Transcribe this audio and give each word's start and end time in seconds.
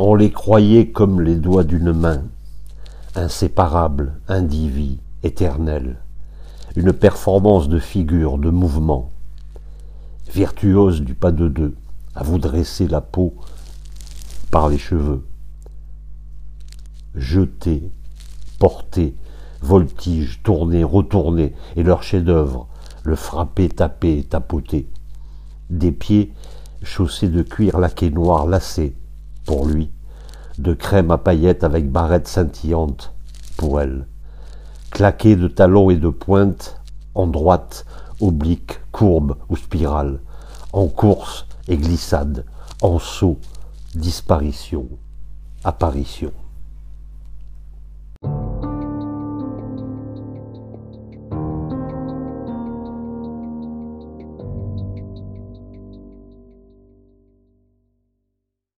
On 0.00 0.14
les 0.14 0.30
croyait 0.30 0.92
comme 0.92 1.20
les 1.20 1.34
doigts 1.34 1.64
d'une 1.64 1.92
main, 1.92 2.22
inséparables, 3.16 4.20
indivis, 4.28 5.00
éternels, 5.24 5.96
une 6.76 6.92
performance 6.92 7.68
de 7.68 7.80
figure, 7.80 8.38
de 8.38 8.48
mouvement, 8.48 9.10
virtuose 10.32 11.00
du 11.00 11.14
pas 11.14 11.32
de 11.32 11.48
deux, 11.48 11.74
à 12.14 12.22
vous 12.22 12.38
dresser 12.38 12.86
la 12.86 13.00
peau 13.00 13.34
par 14.52 14.68
les 14.68 14.78
cheveux, 14.78 15.26
jeter, 17.16 17.90
porter, 18.60 19.16
voltige, 19.62 20.44
tourner, 20.44 20.84
retourner, 20.84 21.56
et 21.74 21.82
leur 21.82 22.04
chef-d'œuvre, 22.04 22.68
le 23.02 23.16
frapper, 23.16 23.68
taper, 23.68 24.22
tapoter. 24.22 24.88
Des 25.70 25.90
pieds 25.90 26.32
chaussés 26.84 27.28
de 27.28 27.42
cuir 27.42 27.80
laqué 27.80 28.12
noir 28.12 28.46
lacé, 28.46 28.94
pour 29.48 29.64
lui, 29.64 29.90
de 30.58 30.74
crème 30.74 31.10
à 31.10 31.16
paillettes 31.16 31.64
avec 31.64 31.90
barrettes 31.90 32.28
scintillantes, 32.28 33.14
pour 33.56 33.80
elle, 33.80 34.06
claqués 34.90 35.36
de 35.36 35.48
talons 35.48 35.88
et 35.88 35.96
de 35.96 36.10
pointes, 36.10 36.78
en 37.14 37.26
droite, 37.26 37.86
oblique, 38.20 38.78
courbe 38.92 39.38
ou 39.48 39.56
spirale, 39.56 40.20
en 40.74 40.86
course 40.88 41.46
et 41.66 41.78
glissade, 41.78 42.44
en 42.82 42.98
saut, 42.98 43.38
disparition, 43.94 44.86
apparition. 45.64 46.32